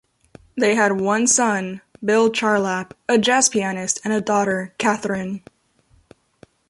[0.57, 5.43] They had one son, Bill Charlap, a jazz pianist, and a daughter, Katherine.